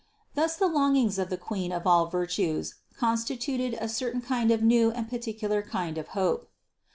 Thus 0.33 0.55
the 0.55 0.65
longings 0.65 1.19
of 1.19 1.29
the 1.29 1.37
Queen 1.37 1.71
of 1.71 1.85
all 1.85 2.07
virtues 2.07 2.73
constituted 2.97 3.77
a 3.79 3.87
certain 3.87 4.21
kind 4.21 4.49
of 4.49 4.63
new 4.63 4.89
and 4.89 5.07
particular 5.07 5.61
kind 5.61 5.95
of 5.99 6.07
hope. 6.17 6.49